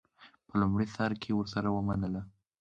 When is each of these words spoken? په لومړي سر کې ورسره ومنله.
په 0.47 0.53
لومړي 0.61 0.87
سر 0.95 1.11
کې 1.21 1.31
ورسره 1.37 1.69
ومنله. 1.71 2.21